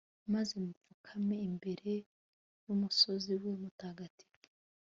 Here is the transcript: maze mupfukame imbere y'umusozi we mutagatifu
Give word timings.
maze 0.33 0.53
mupfukame 0.65 1.35
imbere 1.49 1.91
y'umusozi 2.65 3.33
we 3.43 3.51
mutagatifu 3.61 4.39